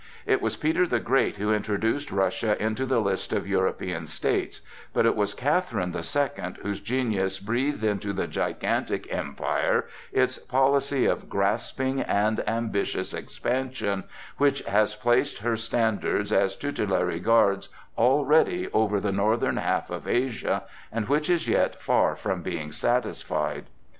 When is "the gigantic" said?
8.11-9.05